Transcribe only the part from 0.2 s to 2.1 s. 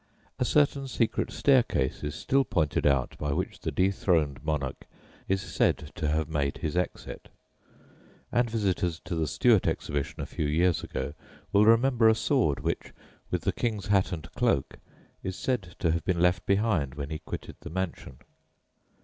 A certain secret staircase